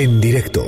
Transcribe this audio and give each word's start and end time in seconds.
En 0.00 0.18
directo 0.18 0.64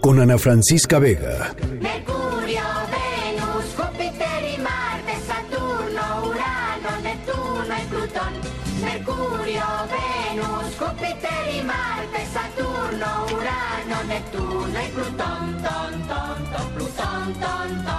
con 0.00 0.18
Ana 0.18 0.36
Francisca 0.36 0.98
Vega. 0.98 1.54
Mercurio, 1.80 2.64
Venus, 2.90 3.66
Júpiter 3.76 4.52
y 4.52 4.58
Marte, 4.60 5.12
Saturno, 5.24 6.26
Urano, 6.26 6.90
Neptuno 7.00 7.74
y 7.80 7.86
Plutón. 7.86 8.32
Mercurio, 8.80 9.62
Venus, 9.94 10.76
Júpiter 10.76 11.54
y 11.56 11.62
Marte, 11.62 12.26
Saturno, 12.34 13.26
Urano, 13.26 14.04
Neptuno 14.08 14.82
y 14.82 14.88
Plutón. 14.88 15.62
Ton, 15.62 16.08
ton, 16.08 16.50
ton, 16.50 16.68
Plutón, 16.74 17.34
ton, 17.34 17.84
ton, 17.84 17.97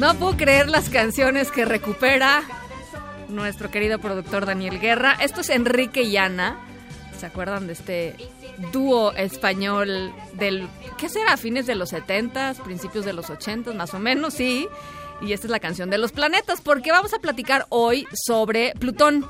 No 0.00 0.14
puedo 0.14 0.36
creer 0.36 0.68
las 0.68 0.88
canciones 0.88 1.50
que 1.50 1.64
recupera 1.66 2.42
nuestro 3.28 3.70
querido 3.70 3.98
productor 3.98 4.46
Daniel 4.46 4.80
Guerra. 4.80 5.16
Esto 5.20 5.42
es 5.42 5.50
Enrique 5.50 6.02
y 6.02 6.16
Ana. 6.16 6.58
¿Se 7.18 7.26
acuerdan 7.26 7.66
de 7.66 7.74
este 7.74 8.16
dúo 8.72 9.12
español 9.12 10.12
del... 10.32 10.66
¿Qué 10.96 11.08
será? 11.10 11.36
¿Fines 11.36 11.66
de 11.66 11.74
los 11.74 11.90
70, 11.90 12.54
principios 12.64 13.04
de 13.04 13.12
los 13.12 13.28
80, 13.28 13.74
más 13.74 13.92
o 13.92 13.98
menos? 13.98 14.32
Sí. 14.34 14.66
Y 15.20 15.34
esta 15.34 15.46
es 15.46 15.50
la 15.50 15.60
canción 15.60 15.90
de 15.90 15.98
los 15.98 16.12
planetas, 16.12 16.62
porque 16.62 16.92
vamos 16.92 17.12
a 17.12 17.18
platicar 17.18 17.66
hoy 17.68 18.06
sobre 18.26 18.72
Plutón. 18.78 19.26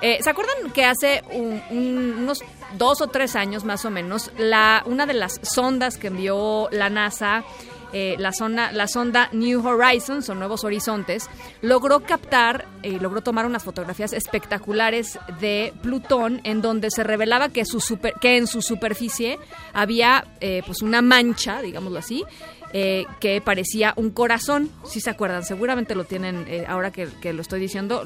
Eh, 0.00 0.18
¿Se 0.22 0.30
acuerdan 0.30 0.70
que 0.72 0.84
hace 0.84 1.24
un- 1.32 1.60
un- 1.70 2.14
unos 2.20 2.44
dos 2.78 3.00
o 3.00 3.08
tres 3.08 3.34
años 3.34 3.64
más 3.64 3.84
o 3.84 3.90
menos, 3.90 4.30
la, 4.38 4.84
una 4.86 5.06
de 5.06 5.14
las 5.14 5.40
sondas 5.42 5.96
que 5.98 6.06
envió 6.08 6.68
la 6.70 6.88
NASA, 6.88 7.42
eh, 7.94 8.16
la, 8.18 8.32
zona, 8.32 8.72
la 8.72 8.86
sonda 8.88 9.30
New 9.32 9.66
Horizons 9.66 10.28
o 10.28 10.34
Nuevos 10.34 10.64
Horizontes, 10.64 11.30
logró 11.62 12.00
captar, 12.00 12.66
eh, 12.82 12.98
logró 13.00 13.22
tomar 13.22 13.46
unas 13.46 13.62
fotografías 13.64 14.12
espectaculares 14.12 15.18
de 15.40 15.72
Plutón 15.82 16.40
en 16.44 16.60
donde 16.60 16.90
se 16.90 17.02
revelaba 17.04 17.48
que, 17.48 17.64
su 17.64 17.80
super- 17.80 18.14
que 18.20 18.36
en 18.36 18.46
su 18.46 18.60
superficie 18.60 19.38
había 19.72 20.26
eh, 20.40 20.62
pues 20.66 20.82
una 20.82 21.00
mancha, 21.00 21.62
digámoslo 21.62 21.98
así, 22.00 22.24
eh, 22.76 23.06
que 23.20 23.40
parecía 23.40 23.92
un 23.96 24.10
corazón, 24.10 24.68
si 24.84 25.00
se 25.00 25.08
acuerdan, 25.08 25.44
seguramente 25.44 25.94
lo 25.94 26.02
tienen, 26.02 26.44
eh, 26.48 26.64
ahora 26.66 26.90
que, 26.90 27.06
que 27.20 27.32
lo 27.32 27.40
estoy 27.42 27.60
diciendo, 27.60 28.04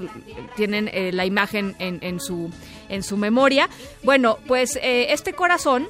tienen 0.57 0.91
eh, 0.93 1.11
la 1.11 1.25
imagen 1.25 1.75
en, 1.79 1.99
en 2.03 2.21
su, 2.21 2.51
en 2.91 3.03
su 3.03 3.17
memoria. 3.17 3.71
Bueno, 4.03 4.37
pues 4.47 4.79
este 4.83 5.33
corazón 5.33 5.89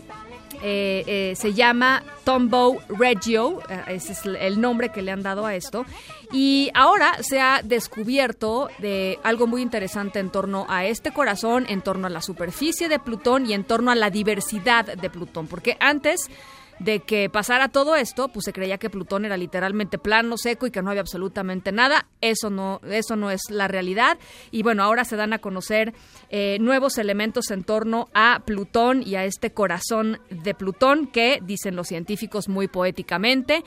eh, 0.63 1.05
eh, 1.07 1.35
se 1.37 1.55
llama 1.55 2.03
Tombow 2.25 2.81
Regio, 2.89 3.61
eh, 3.69 3.83
ese 3.89 4.13
es 4.13 4.25
el 4.25 4.61
nombre 4.61 4.91
que 4.91 5.03
le 5.03 5.11
han 5.11 5.23
dado 5.23 5.47
a 5.47 5.55
esto, 5.55 5.85
y 6.33 6.71
ahora 6.75 7.23
se 7.23 7.41
ha 7.41 7.63
descubierto 7.63 8.69
de 8.79 9.19
algo 9.23 9.47
muy 9.47 9.63
interesante 9.63 10.19
en 10.19 10.31
torno 10.31 10.67
a 10.69 10.85
este 10.85 11.13
corazón, 11.13 11.67
en 11.69 11.83
torno 11.83 12.07
a 12.07 12.11
la 12.11 12.23
superficie 12.23 12.89
de 12.89 12.99
Plutón 12.99 13.47
y 13.47 13.55
en 13.55 13.65
torno 13.65 13.91
a 13.91 13.95
la 13.95 14.11
diversidad 14.11 14.85
de 14.85 15.11
Plutón, 15.11 15.47
porque 15.47 15.77
antes 15.81 16.31
de 16.79 17.01
que 17.01 17.29
pasara 17.29 17.69
todo 17.69 17.97
esto, 17.97 18.29
pues 18.29 18.45
se 18.45 18.53
creía 18.53 18.79
que 18.79 18.91
Plutón 18.91 19.25
era 19.25 19.37
literalmente 19.37 19.99
plano, 19.99 20.37
seco 20.37 20.67
y 20.67 20.71
que 20.71 20.83
no 20.83 20.91
había 20.91 21.01
absolutamente 21.01 21.73
nada. 21.73 22.07
Eso 22.21 22.51
no, 22.51 22.81
eso 22.89 23.17
no 23.17 23.31
es 23.31 23.43
la 23.51 23.69
realidad. 23.69 24.19
Y 24.51 24.63
bueno, 24.63 24.83
ahora 24.83 25.05
se 25.05 25.17
dan 25.17 25.33
a 25.33 25.39
conocer 25.39 25.95
eh, 26.31 26.59
nuevos 26.61 26.99
elementos 26.99 27.51
en 27.51 27.65
torno 27.65 28.09
a 28.15 28.43
Plutón 28.45 29.03
y 29.05 29.17
a 29.17 29.25
este 29.25 29.53
corazón 29.53 30.21
de 30.31 30.55
Plutón 30.55 31.07
que, 31.07 31.41
dicen 31.43 31.77
los 31.77 31.89
científicos 31.89 32.49
muy 32.49 32.69
poéticamente, 32.69 33.65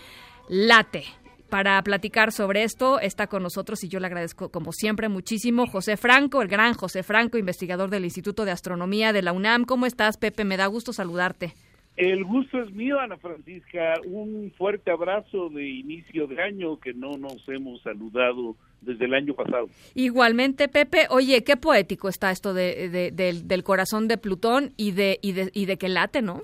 late. 0.47 1.03
Para 1.49 1.81
platicar 1.83 2.31
sobre 2.31 2.63
esto 2.63 3.01
está 3.01 3.27
con 3.27 3.43
nosotros 3.43 3.83
y 3.83 3.89
yo 3.89 3.99
le 3.99 4.07
agradezco 4.07 4.47
como 4.47 4.71
siempre 4.71 5.09
muchísimo 5.09 5.67
José 5.67 5.97
Franco, 5.97 6.41
el 6.41 6.47
gran 6.47 6.75
José 6.75 7.03
Franco, 7.03 7.37
investigador 7.37 7.89
del 7.89 8.05
Instituto 8.05 8.45
de 8.45 8.51
Astronomía 8.51 9.11
de 9.11 9.21
la 9.21 9.33
UNAM. 9.33 9.65
¿Cómo 9.65 9.85
estás, 9.85 10.15
Pepe? 10.15 10.45
Me 10.45 10.55
da 10.55 10.67
gusto 10.67 10.93
saludarte. 10.93 11.53
El 11.97 12.23
gusto 12.23 12.61
es 12.61 12.71
mío, 12.71 12.99
Ana 12.99 13.17
Francisca. 13.17 13.93
Un 14.05 14.51
fuerte 14.57 14.89
abrazo 14.91 15.49
de 15.49 15.67
inicio 15.67 16.25
de 16.27 16.41
año 16.41 16.79
que 16.79 16.93
no 16.93 17.17
nos 17.17 17.47
hemos 17.49 17.81
saludado 17.81 18.55
desde 18.81 19.05
el 19.05 19.13
año 19.13 19.33
pasado. 19.33 19.67
Igualmente, 19.93 20.67
Pepe, 20.67 21.05
oye, 21.09 21.43
qué 21.43 21.57
poético 21.57 22.09
está 22.09 22.31
esto 22.31 22.53
de, 22.53 22.89
de- 22.89 23.11
del, 23.11 23.47
del 23.47 23.63
corazón 23.63 24.07
de 24.07 24.17
Plutón 24.17 24.71
y 24.77 24.91
de, 24.91 25.19
y 25.21 25.33
de, 25.33 25.51
y 25.53 25.65
de 25.65 25.77
que 25.77 25.89
late, 25.89 26.21
¿no? 26.21 26.41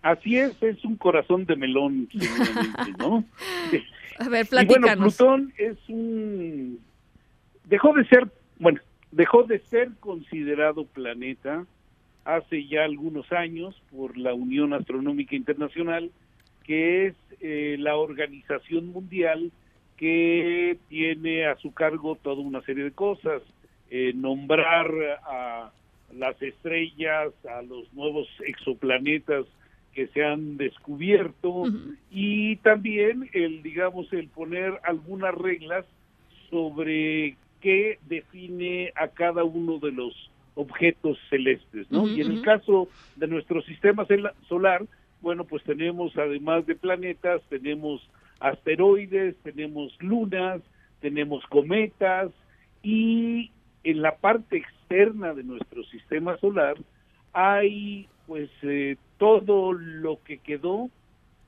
Así 0.00 0.36
es, 0.36 0.62
es 0.62 0.82
un 0.84 0.96
corazón 0.96 1.44
de 1.46 1.56
melón, 1.56 2.08
seguramente, 2.18 2.92
¿no? 2.98 3.24
A 4.18 4.28
ver, 4.28 4.46
Y 4.46 4.48
bueno, 4.54 4.66
platícanos. 4.86 5.16
Plutón 5.16 5.52
es 5.58 5.76
un... 5.88 6.78
Dejó 7.64 7.92
de 7.94 8.04
ser, 8.06 8.30
bueno, 8.58 8.80
dejó 9.10 9.42
de 9.42 9.58
ser 9.70 9.90
considerado 10.00 10.84
planeta 10.86 11.66
hace 12.24 12.66
ya 12.66 12.84
algunos 12.84 13.30
años 13.32 13.80
por 13.90 14.16
la 14.16 14.34
Unión 14.34 14.72
Astronómica 14.72 15.36
Internacional, 15.36 16.10
que 16.64 17.06
es 17.06 17.14
eh, 17.40 17.76
la 17.78 17.96
organización 17.96 18.88
mundial 18.88 19.52
que 19.96 20.78
tiene 20.88 21.46
a 21.46 21.56
su 21.56 21.72
cargo 21.72 22.16
toda 22.16 22.40
una 22.40 22.62
serie 22.62 22.84
de 22.84 22.92
cosas, 22.92 23.42
eh, 23.90 24.12
nombrar 24.14 24.90
a 25.24 25.70
las 26.12 26.40
estrellas, 26.42 27.32
a 27.48 27.62
los 27.62 27.92
nuevos 27.92 28.28
exoplanetas 28.46 29.46
que 29.94 30.08
se 30.08 30.24
han 30.24 30.56
descubierto 30.56 31.64
y 32.10 32.56
también 32.56 33.30
el 33.32 33.62
digamos 33.62 34.12
el 34.12 34.28
poner 34.28 34.80
algunas 34.82 35.34
reglas 35.34 35.86
sobre 36.50 37.36
qué 37.60 37.98
define 38.08 38.92
a 38.96 39.08
cada 39.08 39.44
uno 39.44 39.78
de 39.78 39.92
los 39.92 40.30
objetos 40.54 41.18
celestes, 41.30 41.90
¿no? 41.90 42.06
Y 42.06 42.20
en 42.20 42.30
el 42.30 42.42
caso 42.42 42.88
de 43.16 43.26
nuestro 43.26 43.62
sistema 43.62 44.06
solar, 44.48 44.84
bueno, 45.20 45.44
pues 45.44 45.62
tenemos 45.64 46.16
además 46.16 46.66
de 46.66 46.76
planetas, 46.76 47.42
tenemos 47.48 48.00
asteroides, 48.40 49.36
tenemos 49.42 49.96
lunas, 50.00 50.60
tenemos 51.00 51.44
cometas 51.46 52.30
y 52.82 53.50
en 53.82 54.02
la 54.02 54.16
parte 54.16 54.58
externa 54.58 55.34
de 55.34 55.42
nuestro 55.42 55.82
sistema 55.84 56.36
solar 56.38 56.76
hay 57.32 58.06
pues 58.26 58.48
eh, 58.62 58.96
todo 59.18 59.72
lo 59.72 60.22
que 60.22 60.38
quedó 60.38 60.88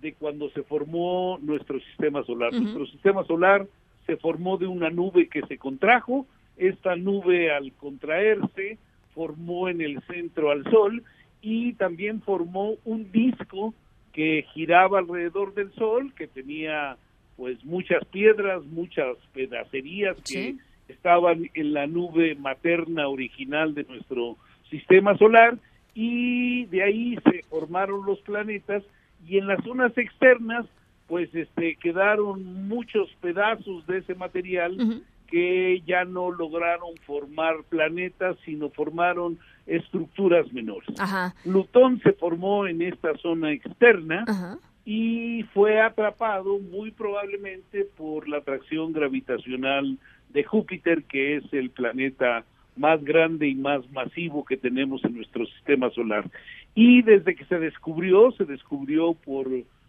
de 0.00 0.12
cuando 0.14 0.50
se 0.50 0.62
formó 0.62 1.38
nuestro 1.40 1.80
sistema 1.80 2.22
solar. 2.24 2.52
Nuestro 2.52 2.86
sistema 2.86 3.24
solar 3.24 3.66
se 4.06 4.16
formó 4.16 4.56
de 4.58 4.66
una 4.66 4.90
nube 4.90 5.28
que 5.28 5.42
se 5.42 5.58
contrajo, 5.58 6.26
esta 6.56 6.96
nube 6.96 7.50
al 7.50 7.72
contraerse 7.72 8.78
formó 9.16 9.70
en 9.70 9.80
el 9.80 10.00
centro 10.02 10.50
al 10.50 10.62
Sol 10.70 11.02
y 11.40 11.72
también 11.72 12.20
formó 12.20 12.74
un 12.84 13.10
disco 13.10 13.74
que 14.12 14.44
giraba 14.52 14.98
alrededor 14.98 15.54
del 15.54 15.72
Sol, 15.72 16.12
que 16.14 16.26
tenía 16.26 16.98
pues 17.36 17.64
muchas 17.64 18.04
piedras, 18.04 18.62
muchas 18.64 19.16
pedacerías 19.32 20.16
que 20.22 20.56
estaban 20.88 21.50
en 21.54 21.72
la 21.72 21.86
nube 21.86 22.34
materna 22.34 23.08
original 23.08 23.74
de 23.74 23.84
nuestro 23.84 24.36
sistema 24.70 25.16
solar 25.16 25.58
y 25.94 26.66
de 26.66 26.82
ahí 26.82 27.16
se 27.24 27.42
formaron 27.44 28.04
los 28.04 28.20
planetas 28.20 28.82
y 29.26 29.38
en 29.38 29.46
las 29.46 29.64
zonas 29.64 29.96
externas 29.96 30.66
pues 31.06 31.34
este 31.34 31.76
quedaron 31.76 32.68
muchos 32.68 33.08
pedazos 33.22 33.86
de 33.86 33.98
ese 33.98 34.14
material. 34.14 35.02
Que 35.26 35.82
ya 35.86 36.04
no 36.04 36.30
lograron 36.30 36.96
formar 37.06 37.56
planetas 37.68 38.36
sino 38.44 38.70
formaron 38.70 39.38
estructuras 39.66 40.52
menores. 40.52 40.88
Ajá, 40.98 41.34
Plutón 41.42 42.00
se 42.00 42.12
formó 42.12 42.66
en 42.66 42.82
esta 42.82 43.16
zona 43.18 43.52
externa 43.52 44.24
ajá. 44.26 44.58
y 44.84 45.42
fue 45.54 45.80
atrapado 45.80 46.58
muy 46.58 46.90
probablemente 46.90 47.84
por 47.96 48.28
la 48.28 48.38
atracción 48.38 48.92
gravitacional 48.92 49.98
de 50.30 50.44
Júpiter, 50.44 51.04
que 51.04 51.36
es 51.36 51.52
el 51.52 51.70
planeta 51.70 52.44
más 52.76 53.02
grande 53.02 53.48
y 53.48 53.54
más 53.54 53.90
masivo 53.90 54.44
que 54.44 54.56
tenemos 54.56 55.04
en 55.04 55.16
nuestro 55.16 55.46
sistema 55.46 55.90
solar. 55.90 56.30
Y 56.74 57.02
desde 57.02 57.34
que 57.34 57.44
se 57.46 57.58
descubrió, 57.58 58.30
se 58.32 58.44
descubrió 58.44 59.14
por 59.14 59.48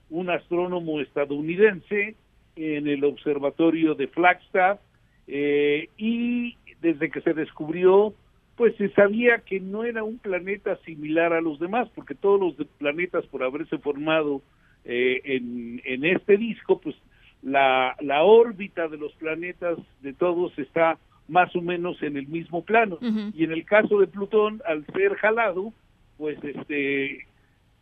un 0.10 0.30
astrónomo 0.30 1.02
estadounidense 1.02 2.16
en 2.56 2.88
el 2.88 3.04
observatorio 3.04 3.94
de 3.94 4.08
Flagstaff, 4.08 4.80
eh, 5.28 5.90
y 5.98 6.58
desde 6.82 7.10
que 7.10 7.22
se 7.22 7.34
descubrió, 7.34 8.14
pues 8.56 8.76
se 8.78 8.90
sabía 8.90 9.40
que 9.40 9.60
no 9.60 9.84
era 9.84 10.04
un 10.04 10.18
planeta 10.18 10.78
similar 10.86 11.34
a 11.34 11.42
los 11.42 11.60
demás, 11.60 11.90
porque 11.94 12.16
todos 12.16 12.40
los 12.40 12.68
planetas 12.80 13.26
por 13.28 13.44
haberse 13.44 13.78
formado 13.78 14.42
eh, 14.86 15.22
en, 15.24 15.82
en 15.86 16.06
este 16.06 16.38
disco, 16.38 16.80
pues 16.80 16.96
la, 17.42 17.96
la 18.02 18.24
órbita 18.24 18.88
de 18.88 18.98
los 18.98 19.14
planetas 19.14 19.78
de 20.02 20.14
todos 20.14 20.58
está 20.58 20.98
más 21.28 21.56
o 21.56 21.62
menos 21.62 22.02
en 22.02 22.18
el 22.18 22.28
mismo 22.28 22.64
plano. 22.64 22.98
Y 23.34 23.44
en 23.44 23.52
el 23.52 23.66
caso 23.66 24.00
de 24.00 24.08
Plutón, 24.08 24.62
al 24.66 24.86
ser 24.88 25.16
jalado, 25.16 25.74
pues 26.18 26.42
este 26.44 27.28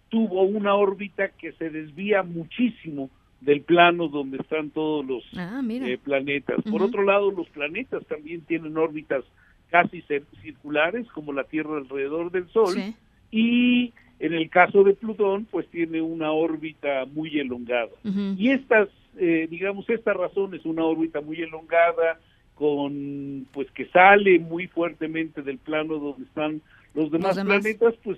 tuvo 0.09 0.43
una 0.43 0.75
órbita 0.75 1.29
que 1.29 1.51
se 1.53 1.69
desvía 1.69 2.23
muchísimo 2.23 3.09
del 3.41 3.61
plano 3.61 4.07
donde 4.07 4.37
están 4.37 4.69
todos 4.71 5.05
los 5.05 5.23
Ah, 5.37 5.61
eh, 5.69 5.97
planetas. 6.03 6.61
Por 6.69 6.81
otro 6.81 7.03
lado, 7.03 7.31
los 7.31 7.47
planetas 7.49 8.05
también 8.07 8.41
tienen 8.41 8.77
órbitas 8.77 9.23
casi 9.69 10.01
cir- 10.03 10.23
circulares, 10.41 11.07
como 11.09 11.33
la 11.33 11.43
Tierra 11.43 11.77
alrededor 11.77 12.31
del 12.31 12.47
Sol, 12.49 12.73
Sí. 12.75 12.95
y 13.31 13.93
en 14.19 14.33
el 14.33 14.49
caso 14.49 14.83
de 14.83 14.93
Plutón, 14.93 15.45
pues 15.45 15.67
tiene 15.67 16.01
una 16.01 16.31
órbita 16.31 17.05
muy 17.05 17.37
elongada. 17.39 17.89
Y 18.37 18.51
estas, 18.51 18.87
eh, 19.17 19.47
digamos, 19.49 19.89
esta 19.89 20.13
razón 20.13 20.53
es 20.55 20.65
una 20.65 20.85
órbita 20.85 21.19
muy 21.21 21.41
elongada, 21.41 22.19
con, 22.55 23.45
pues 23.51 23.69
que 23.71 23.85
sale 23.87 24.39
muy 24.39 24.67
fuertemente 24.67 25.41
del 25.41 25.57
plano 25.57 25.95
donde 25.99 26.23
están 26.23 26.61
los 26.93 27.11
demás, 27.11 27.35
demás. 27.35 27.59
planetas, 27.61 27.95
pues 28.03 28.17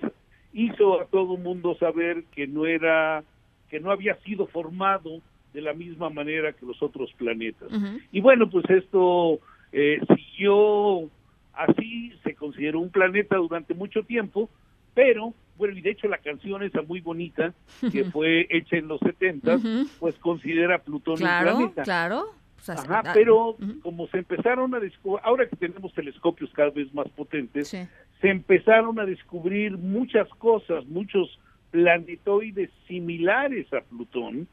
hizo 0.53 1.01
a 1.01 1.05
todo 1.05 1.37
mundo 1.37 1.75
saber 1.79 2.23
que 2.35 2.45
no 2.47 2.65
era, 2.67 3.23
que 3.69 3.79
no 3.79 3.91
había 3.91 4.15
sido 4.21 4.47
formado 4.47 5.21
de 5.53 5.61
la 5.61 5.73
misma 5.73 6.09
manera 6.09 6.53
que 6.53 6.65
los 6.65 6.81
otros 6.81 7.11
planetas. 7.13 7.69
Y 8.11 8.21
bueno, 8.21 8.49
pues 8.49 8.69
esto 8.69 9.39
eh, 9.71 9.99
siguió 10.15 11.09
así, 11.53 12.13
se 12.23 12.35
consideró 12.35 12.79
un 12.79 12.89
planeta 12.91 13.37
durante 13.37 13.73
mucho 13.73 14.03
tiempo, 14.03 14.49
pero, 14.93 15.33
bueno, 15.57 15.75
y 15.77 15.81
de 15.81 15.91
hecho 15.91 16.07
la 16.07 16.17
canción 16.19 16.63
esa 16.63 16.81
muy 16.81 17.01
bonita, 17.01 17.53
que 17.91 18.05
fue 18.05 18.47
hecha 18.49 18.77
en 18.77 18.87
los 18.87 18.99
70, 19.01 19.55
Ujú. 19.55 19.85
pues 19.99 20.15
considera 20.19 20.75
a 20.75 20.79
Plutón 20.79 21.13
un 21.15 21.19
planeta. 21.19 21.83
claro. 21.83 22.25
Pues 22.55 22.69
así- 22.69 22.87
Ajá, 22.89 23.11
pero 23.13 23.55
como 23.83 24.07
se 24.07 24.17
empezaron 24.17 24.73
a 24.73 24.79
descubrir, 24.79 25.21
ahora 25.23 25.47
que 25.47 25.55
tenemos 25.55 25.93
telescopios 25.93 26.51
cada 26.53 26.71
vez 26.71 26.91
más 26.93 27.07
potentes, 27.09 27.67
Sí. 27.69 27.77
se 28.19 28.29
empezaron 28.29 28.99
a 28.99 29.05
descubrir 29.05 29.77
muchas 29.77 30.27
cosas, 30.39 30.85
muchos 30.87 31.39
planetoides 31.71 32.69
similares 32.87 33.71
a 33.73 33.81
Plutón, 33.81 34.47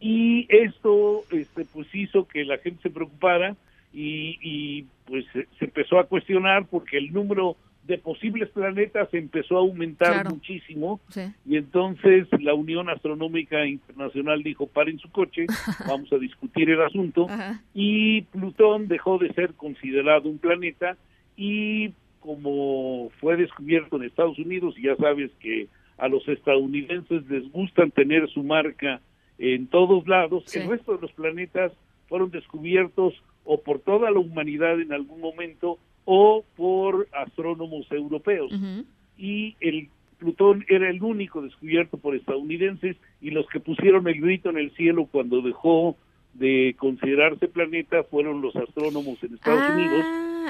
y 0.00 0.46
esto 0.48 1.22
este 1.30 1.64
pues 1.64 1.86
hizo 1.94 2.26
que 2.28 2.44
la 2.44 2.58
gente 2.58 2.82
se 2.82 2.90
preocupara 2.90 3.56
y, 3.92 4.38
y, 4.40 4.86
pues 5.06 5.24
se, 5.32 5.48
se 5.58 5.64
empezó 5.64 5.98
a 5.98 6.06
cuestionar 6.06 6.66
porque 6.66 6.96
el 6.96 7.12
número 7.12 7.56
de 7.84 7.98
posibles 7.98 8.48
planetas 8.50 9.12
empezó 9.14 9.56
a 9.56 9.60
aumentar 9.60 10.12
Claro. 10.12 10.30
muchísimo 10.30 11.00
Sí. 11.08 11.22
y 11.46 11.56
entonces 11.56 12.28
la 12.40 12.54
Unión 12.54 12.88
Astronómica 12.88 13.66
Internacional 13.66 14.42
dijo 14.44 14.66
paren 14.68 14.98
su 15.00 15.10
coche, 15.10 15.46
vamos 15.88 16.12
a 16.12 16.18
discutir 16.18 16.70
el 16.70 16.82
asunto 16.82 17.26
Ajá. 17.28 17.60
y 17.74 18.22
Plutón 18.22 18.86
dejó 18.86 19.18
de 19.18 19.32
ser 19.32 19.54
considerado 19.54 20.28
un 20.28 20.38
planeta 20.38 20.96
y 21.36 21.92
como 22.20 23.08
fue 23.18 23.36
descubierto 23.36 23.96
en 23.96 24.02
Estados 24.04 24.38
Unidos, 24.38 24.74
y 24.78 24.82
ya 24.82 24.94
sabes 24.96 25.30
que 25.40 25.68
a 26.00 26.08
los 26.08 26.26
estadounidenses 26.28 27.28
les 27.28 27.50
gustan 27.52 27.90
tener 27.90 28.28
su 28.30 28.42
marca 28.42 29.00
en 29.38 29.66
todos 29.68 30.06
lados, 30.06 30.44
Sí. 30.46 30.58
el 30.58 30.68
resto 30.68 30.94
de 30.96 31.02
los 31.02 31.12
planetas 31.12 31.72
fueron 32.08 32.30
descubiertos 32.30 33.14
o 33.44 33.60
por 33.60 33.78
toda 33.80 34.10
la 34.10 34.18
humanidad 34.18 34.80
en 34.80 34.92
algún 34.92 35.20
momento 35.20 35.78
o 36.04 36.44
por 36.56 37.08
astrónomos 37.12 37.90
europeos 37.92 38.52
y 39.16 39.56
el 39.60 39.88
Plutón 40.18 40.66
era 40.68 40.90
el 40.90 41.02
único 41.02 41.40
descubierto 41.40 41.96
por 41.96 42.14
estadounidenses 42.14 42.96
y 43.22 43.30
los 43.30 43.46
que 43.48 43.58
pusieron 43.58 44.06
el 44.06 44.20
grito 44.20 44.50
en 44.50 44.58
el 44.58 44.70
cielo 44.72 45.06
cuando 45.10 45.40
dejó 45.40 45.96
de 46.34 46.74
considerarse 46.78 47.48
planeta 47.48 48.02
fueron 48.04 48.40
los 48.40 48.54
astrónomos 48.56 49.22
en 49.22 49.34
Estados 49.34 49.60
Ah, 49.62 49.72
Unidos. 49.74 50.06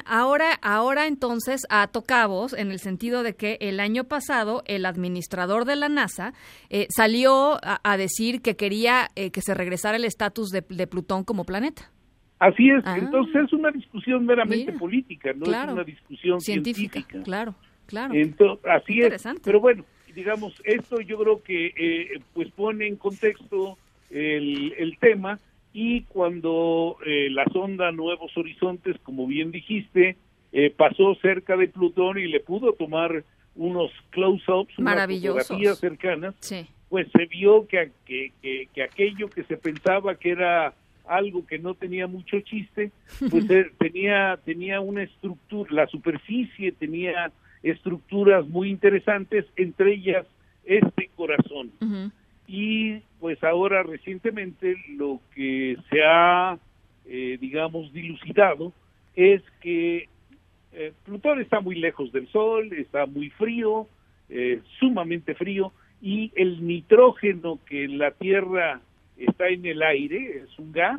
Ahora, 0.07 0.53
ahora 0.63 1.07
entonces 1.07 1.63
ató 1.69 2.03
cabos 2.03 2.53
en 2.53 2.71
el 2.71 2.79
sentido 2.79 3.23
de 3.23 3.35
que 3.35 3.59
el 3.61 3.81
año 3.81 4.05
pasado 4.05 4.63
el 4.67 4.87
administrador 4.87 5.65
de 5.65 5.77
la 5.77 5.89
NASA 5.89 6.33
eh, 6.71 6.87
salió 6.91 7.55
a, 7.65 7.81
a 7.83 7.97
decir 7.97 8.41
que 8.41 8.57
quería 8.57 9.09
eh, 9.17 9.31
que 9.31 9.43
se 9.43 9.53
regresara 9.55 9.97
el 9.97 10.05
estatus 10.05 10.51
de, 10.51 10.63
de 10.69 10.87
Plutón 10.87 11.25
como 11.25 11.45
planeta. 11.45 11.91
Así 12.39 12.71
es, 12.71 12.83
Ah. 12.87 12.97
entonces 12.97 13.35
es 13.47 13.53
una 13.53 13.71
discusión 13.71 14.25
meramente 14.25 14.67
Mira, 14.67 14.79
política, 14.79 15.33
no 15.35 15.45
claro. 15.45 15.69
es 15.73 15.75
una 15.75 15.85
discusión 15.85 16.41
Científica, 16.41 16.93
científica. 16.93 17.23
claro, 17.25 17.55
claro. 17.87 18.15
Ento- 18.15 18.61
así 18.65 19.01
es. 19.01 19.23
Pero 19.45 19.61
bueno, 19.61 19.85
digamos, 20.15 20.55
esto 20.65 21.01
yo 21.01 21.19
creo 21.19 21.43
que 21.43 21.67
eh, 21.77 22.21
pues 22.33 22.51
pone 22.53 22.87
en 22.87 22.97
contexto 22.97 23.77
el, 24.09 24.73
el 24.79 24.97
tema 24.99 25.39
y 25.73 26.03
cuando 26.03 26.97
eh, 27.07 27.29
la 27.31 27.45
sonda 27.53 27.93
Nuevos 27.93 28.37
Horizontes, 28.37 28.97
como 29.03 29.27
bien 29.27 29.51
dijiste, 29.53 30.17
eh, 30.53 30.71
pasó 30.77 31.15
cerca 31.23 31.57
de 31.57 31.69
Plutón 31.69 32.19
y 32.19 32.27
le 32.27 32.41
pudo 32.41 32.73
tomar 32.73 33.25
unos 33.55 33.91
close-ups, 34.11 34.79
unas 34.79 34.95
fotografías 35.07 35.79
cercanas, 35.79 36.35
Sí. 36.41 36.67
pues 36.89 37.07
se 37.13 37.27
vio 37.27 37.67
que, 37.67 37.91
que, 38.05 38.33
que, 38.43 38.69
que 38.75 38.83
aquello 38.83 39.29
que 39.29 39.45
se 39.45 39.57
pensaba 39.57 40.15
que 40.17 40.31
era 40.31 40.75
algo 41.07 41.45
que 41.47 41.59
no 41.59 41.75
tenía 41.75 42.07
mucho 42.07 42.41
chiste, 42.41 42.91
pues 43.31 43.45
tenía, 43.79 44.39
tenía 44.45 44.81
una 44.81 45.03
estructura, 45.03 45.71
la 45.73 45.87
superficie 45.89 46.73
tenía 46.73 47.33
estructuras 47.63 48.49
muy 48.49 48.71
interesantes, 48.71 49.45
entre 49.57 49.95
ellas 49.95 50.27
este 50.65 51.11
corazón. 51.17 51.71
Ujú. 51.81 52.11
Y 52.53 52.99
pues 53.21 53.41
ahora 53.45 53.85
recientemente 53.85 54.75
lo 54.97 55.21
que 55.37 55.77
se 55.89 56.03
ha, 56.03 56.59
eh, 57.07 57.39
digamos, 57.41 57.93
dilucidado 57.93 58.73
es 59.15 59.41
que 59.61 60.09
eh, 60.73 60.93
Plutón 61.05 61.41
está 61.41 61.61
muy 61.61 61.77
lejos 61.77 62.11
del 62.11 62.27
Sol, 62.27 62.73
está 62.73 63.07
muy 63.07 63.31
frío, 63.31 63.87
eh, 64.29 64.63
sumamente 64.81 65.37
frío, 65.37 65.73
y 66.03 66.33
el 66.35 66.67
nitrógeno 66.67 67.61
que 67.67 67.85
en 67.85 67.99
la 67.99 68.11
Tierra 68.11 68.81
está 69.17 69.47
en 69.47 69.65
el 69.65 69.81
aire, 69.83 70.43
es 70.43 70.59
un 70.59 70.73
gas, 70.73 70.99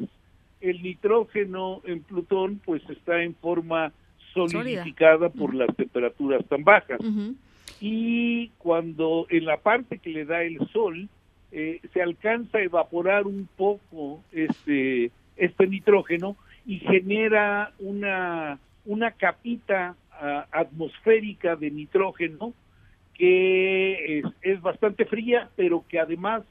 el 0.61 0.81
nitrógeno 0.81 1.81
en 1.83 2.01
Plutón 2.01 2.61
pues 2.63 2.81
está 2.89 3.23
en 3.23 3.35
forma 3.35 3.91
solidificada 4.33 5.27
por 5.27 5.53
las 5.53 5.75
temperaturas 5.75 6.45
tan 6.47 6.63
bajas. 6.63 7.01
Y 7.81 8.51
cuando 8.57 9.25
en 9.29 9.43
la 9.43 9.57
parte 9.57 9.97
que 9.97 10.11
le 10.11 10.23
da 10.23 10.43
el 10.43 10.57
sol 10.69 11.09
eh, 11.51 11.81
se 11.93 12.01
alcanza 12.01 12.59
a 12.59 12.63
evaporar 12.63 13.27
un 13.27 13.47
poco 13.57 14.23
este 14.31 15.11
este 15.35 15.67
nitrógeno 15.67 16.37
y 16.65 16.79
genera 16.79 17.73
una 17.79 18.59
una 18.85 19.11
capita 19.11 19.95
ah, 20.11 20.47
atmosférica 20.51 21.55
de 21.55 21.71
nitrógeno 21.71 22.53
que 23.13 24.19
es, 24.19 24.25
es 24.41 24.61
bastante 24.61 25.05
fría 25.05 25.49
pero 25.55 25.83
que 25.89 25.99
además 25.99 26.43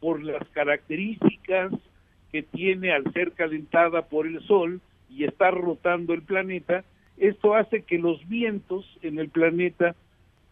por 0.00 0.22
las 0.22 0.46
características 0.48 1.72
que 2.32 2.42
tiene 2.42 2.92
al 2.92 3.12
ser 3.12 3.32
calentada 3.32 4.02
por 4.06 4.26
el 4.26 4.42
sol 4.46 4.80
y 5.08 5.24
estar 5.24 5.54
rotando 5.54 6.14
el 6.14 6.22
planeta 6.22 6.84
esto 7.16 7.54
hace 7.54 7.82
que 7.82 7.98
los 7.98 8.26
vientos 8.28 8.84
en 9.02 9.18
el 9.20 9.28
planeta 9.28 9.94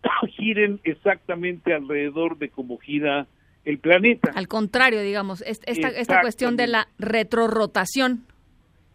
giren 0.37 0.78
exactamente 0.85 1.75
alrededor 1.75 2.38
de 2.38 2.50
cómo 2.50 2.78
gira 2.78 3.26
el 3.64 3.78
planeta. 3.78 4.32
Al 4.34 4.48
contrario, 4.48 5.00
digamos, 5.02 5.42
es- 5.42 5.60
esta, 5.66 5.88
esta 5.88 6.20
cuestión 6.22 6.56
de 6.56 6.66
la 6.66 6.88
retrorotación. 6.98 8.24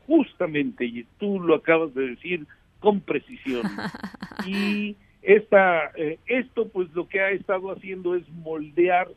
Justamente, 0.07 0.85
y 0.85 1.05
tú 1.19 1.39
lo 1.39 1.55
acabas 1.55 1.93
de 1.95 2.09
decir 2.09 2.45
con 2.79 3.01
precisión. 3.01 3.63
Y 4.45 4.95
esta, 5.23 5.91
eh, 5.95 6.19
esto 6.27 6.67
pues 6.67 6.93
lo 6.93 7.07
que 7.07 7.19
ha 7.21 7.31
estado 7.31 7.71
haciendo 7.71 8.15
es 8.15 8.27
moldear 8.29 9.07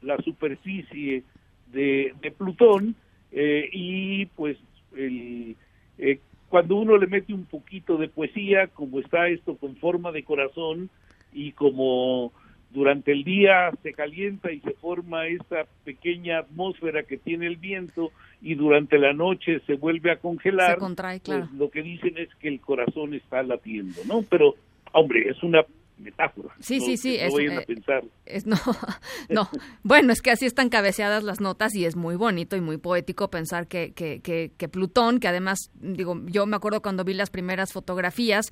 la 0.00 0.16
superficie 0.18 1.24
de, 1.72 2.14
de 2.22 2.30
Plutón 2.30 2.94
eh, 3.32 3.68
y 3.72 4.26
pues 4.26 4.56
el, 4.96 5.56
eh, 5.98 6.18
cuando 6.48 6.76
uno 6.76 6.96
le 6.96 7.06
mete 7.08 7.34
un 7.34 7.44
poquito 7.44 7.96
de 7.98 8.08
poesía, 8.08 8.68
como 8.68 9.00
está 9.00 9.28
esto 9.28 9.56
con 9.56 9.76
forma 9.76 10.12
de 10.12 10.22
corazón 10.22 10.88
y 11.32 11.52
como 11.52 12.32
durante 12.70 13.12
el 13.12 13.24
día 13.24 13.70
se 13.82 13.92
calienta 13.92 14.52
y 14.52 14.60
se 14.60 14.72
forma 14.72 15.26
esta 15.26 15.66
pequeña 15.84 16.38
atmósfera 16.38 17.02
que 17.02 17.16
tiene 17.16 17.46
el 17.46 17.56
viento 17.56 18.10
y 18.40 18.54
durante 18.54 18.98
la 18.98 19.12
noche 19.12 19.60
se 19.66 19.74
vuelve 19.74 20.12
a 20.12 20.16
congelar, 20.16 20.74
Se 20.74 20.78
contrae, 20.78 21.20
claro. 21.20 21.46
pues 21.48 21.58
lo 21.58 21.70
que 21.70 21.82
dicen 21.82 22.16
es 22.16 22.34
que 22.36 22.48
el 22.48 22.60
corazón 22.60 23.14
está 23.14 23.42
latiendo, 23.42 24.00
¿no? 24.06 24.22
Pero, 24.22 24.54
hombre, 24.92 25.28
es 25.28 25.42
una 25.42 25.64
metáfora. 26.00 26.54
Sí, 26.60 26.78
no, 26.78 26.84
sí, 26.86 26.96
sí, 26.96 27.18
no 27.18 27.24
es, 27.26 27.32
vayan 27.34 27.58
a 27.58 27.60
eh, 27.60 27.66
pensar. 27.66 28.04
Es, 28.26 28.46
no, 28.46 28.56
no. 29.28 29.48
Bueno, 29.82 30.12
es 30.12 30.22
que 30.22 30.30
así 30.30 30.46
están 30.46 30.68
cabeceadas 30.68 31.22
las 31.22 31.40
notas 31.40 31.74
y 31.74 31.84
es 31.84 31.96
muy 31.96 32.16
bonito 32.16 32.56
y 32.56 32.60
muy 32.60 32.76
poético 32.78 33.30
pensar 33.30 33.66
que, 33.68 33.92
que, 33.92 34.20
que, 34.20 34.52
que 34.56 34.68
Plutón, 34.68 35.20
que 35.20 35.28
además, 35.28 35.58
digo, 35.74 36.20
yo 36.26 36.46
me 36.46 36.56
acuerdo 36.56 36.82
cuando 36.82 37.04
vi 37.04 37.14
las 37.14 37.30
primeras 37.30 37.72
fotografías, 37.72 38.46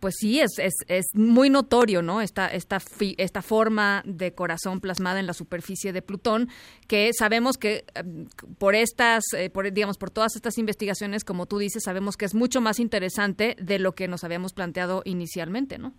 pues 0.00 0.14
sí, 0.18 0.40
es, 0.40 0.52
es, 0.58 0.74
es 0.88 1.06
muy 1.14 1.50
notorio, 1.50 2.02
¿no? 2.02 2.20
Esta, 2.22 2.46
esta, 2.48 2.80
fi- 2.80 3.14
esta 3.18 3.42
forma 3.42 4.02
de 4.06 4.32
corazón 4.32 4.80
plasmada 4.80 5.20
en 5.20 5.26
la 5.26 5.34
superficie 5.34 5.92
de 5.92 6.02
Plutón, 6.02 6.48
que 6.86 7.10
sabemos 7.12 7.58
que 7.58 7.84
eh, 7.94 8.02
por 8.58 8.74
estas, 8.74 9.22
eh, 9.36 9.50
por, 9.50 9.70
digamos, 9.72 9.98
por 9.98 10.10
todas 10.10 10.36
estas 10.36 10.56
investigaciones, 10.58 11.24
como 11.24 11.46
tú 11.46 11.58
dices, 11.58 11.82
sabemos 11.84 12.16
que 12.16 12.24
es 12.24 12.34
mucho 12.34 12.60
más 12.60 12.80
interesante 12.80 13.56
de 13.60 13.78
lo 13.78 13.92
que 13.94 14.08
nos 14.08 14.24
habíamos 14.24 14.52
planteado 14.52 15.02
inicialmente, 15.04 15.78
¿no? 15.78 15.92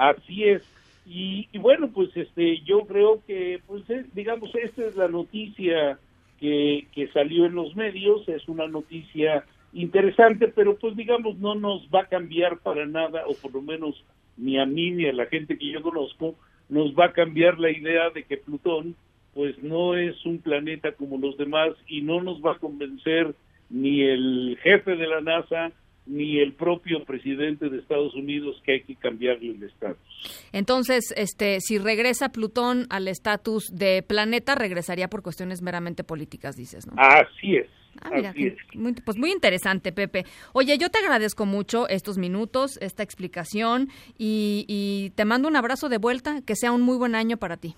Así 0.00 0.44
es. 0.44 0.62
Y, 1.04 1.46
y 1.52 1.58
bueno, 1.58 1.90
pues 1.92 2.16
este, 2.16 2.60
yo 2.62 2.86
creo 2.86 3.22
que, 3.26 3.60
pues, 3.66 3.88
eh, 3.90 4.06
digamos, 4.14 4.54
esta 4.54 4.86
es 4.86 4.96
la 4.96 5.08
noticia 5.08 5.98
que, 6.38 6.86
que 6.94 7.08
salió 7.08 7.44
en 7.44 7.54
los 7.54 7.76
medios, 7.76 8.26
es 8.28 8.48
una 8.48 8.66
noticia 8.66 9.44
interesante, 9.74 10.48
pero 10.48 10.76
pues 10.78 10.96
digamos 10.96 11.36
no 11.38 11.54
nos 11.54 11.86
va 11.94 12.00
a 12.00 12.08
cambiar 12.08 12.58
para 12.58 12.86
nada, 12.86 13.24
o 13.26 13.34
por 13.34 13.52
lo 13.52 13.60
menos 13.60 14.02
ni 14.36 14.58
a 14.58 14.64
mí 14.64 14.90
ni 14.90 15.06
a 15.06 15.12
la 15.12 15.26
gente 15.26 15.58
que 15.58 15.70
yo 15.70 15.82
conozco, 15.82 16.34
nos 16.68 16.94
va 16.94 17.06
a 17.06 17.12
cambiar 17.12 17.58
la 17.58 17.70
idea 17.70 18.10
de 18.10 18.24
que 18.24 18.38
Plutón 18.38 18.96
pues 19.34 19.62
no 19.62 19.94
es 19.94 20.24
un 20.24 20.38
planeta 20.38 20.92
como 20.92 21.18
los 21.18 21.36
demás 21.36 21.70
y 21.86 22.00
no 22.00 22.22
nos 22.22 22.40
va 22.40 22.52
a 22.52 22.58
convencer 22.58 23.34
ni 23.68 24.02
el 24.02 24.58
jefe 24.62 24.96
de 24.96 25.06
la 25.06 25.20
NASA 25.20 25.72
ni 26.06 26.38
el 26.40 26.54
propio 26.54 27.04
presidente 27.04 27.68
de 27.68 27.78
Estados 27.78 28.14
Unidos 28.14 28.60
que 28.64 28.72
hay 28.72 28.82
que 28.82 28.96
cambiarle 28.96 29.52
el 29.52 29.62
estatus. 29.62 30.48
Entonces, 30.52 31.12
este, 31.16 31.60
si 31.60 31.78
regresa 31.78 32.30
Plutón 32.30 32.86
al 32.90 33.06
estatus 33.08 33.66
de 33.72 34.02
planeta, 34.02 34.54
regresaría 34.54 35.08
por 35.08 35.22
cuestiones 35.22 35.62
meramente 35.62 36.02
políticas, 36.02 36.56
dices, 36.56 36.86
¿no? 36.86 36.94
Así 36.96 37.56
es. 37.56 37.68
Ah, 38.02 38.10
mira, 38.14 38.32
muy, 38.74 38.94
pues 38.94 39.18
muy 39.18 39.30
interesante, 39.30 39.92
Pepe. 39.92 40.24
Oye, 40.52 40.78
yo 40.78 40.90
te 40.90 40.98
agradezco 40.98 41.44
mucho 41.44 41.88
estos 41.88 42.18
minutos, 42.18 42.78
esta 42.80 43.02
explicación 43.02 43.88
y, 44.16 44.64
y 44.68 45.10
te 45.16 45.24
mando 45.24 45.48
un 45.48 45.56
abrazo 45.56 45.88
de 45.88 45.98
vuelta, 45.98 46.40
que 46.46 46.54
sea 46.56 46.72
un 46.72 46.82
muy 46.82 46.96
buen 46.96 47.14
año 47.14 47.36
para 47.36 47.56
ti. 47.56 47.74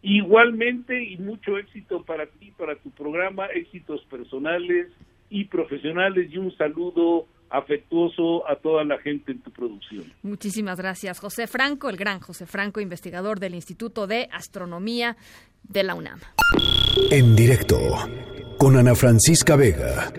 Igualmente 0.00 1.02
y 1.02 1.16
mucho 1.18 1.58
éxito 1.58 2.04
para 2.04 2.26
ti, 2.26 2.52
para 2.56 2.76
tu 2.76 2.90
programa, 2.90 3.46
éxitos 3.46 4.04
personales 4.04 4.88
y 5.28 5.44
profesionales 5.46 6.30
y 6.32 6.38
un 6.38 6.56
saludo 6.56 7.26
afectuoso 7.50 8.48
a 8.48 8.56
toda 8.56 8.84
la 8.84 8.98
gente 8.98 9.32
en 9.32 9.40
tu 9.40 9.50
producción. 9.50 10.04
Muchísimas 10.22 10.78
gracias, 10.78 11.18
José 11.20 11.46
Franco, 11.46 11.88
el 11.88 11.96
gran 11.96 12.20
José 12.20 12.46
Franco, 12.46 12.80
investigador 12.80 13.40
del 13.40 13.54
Instituto 13.54 14.06
de 14.06 14.28
Astronomía 14.32 15.16
de 15.62 15.82
la 15.82 15.94
UNAM. 15.94 16.20
En 17.10 17.36
directo 17.36 17.78
con 18.58 18.76
Ana 18.76 18.94
Francisca 18.94 19.56
Vega. 19.56 20.12